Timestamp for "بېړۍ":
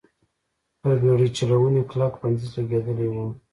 1.01-1.29